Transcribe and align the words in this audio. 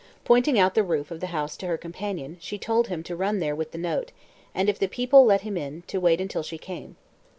Pointing 0.25 0.57
out 0.57 0.73
the 0.73 0.81
roof 0.81 1.11
of 1.11 1.19
the 1.19 1.27
house 1.27 1.55
to 1.57 1.67
her 1.67 1.77
companion, 1.77 2.37
she 2.39 2.57
told 2.57 2.87
him 2.87 3.03
to 3.03 3.15
run 3.15 3.37
there 3.37 3.53
with 3.55 3.69
the 3.71 3.77
note, 3.77 4.11
and, 4.55 4.67
if 4.67 4.79
the 4.79 4.87
people 4.87 5.25
let 5.25 5.41
him 5.41 5.55
in, 5.55 5.83
to 5.85 5.99
wait 6.01 6.19
until 6.19 6.41
she 6.41 6.57
came. 6.57 6.95